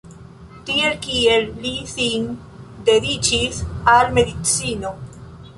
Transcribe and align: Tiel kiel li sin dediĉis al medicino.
Tiel 0.69 0.95
kiel 1.07 1.45
li 1.65 1.73
sin 1.91 2.25
dediĉis 2.89 3.63
al 3.97 4.13
medicino. 4.19 4.97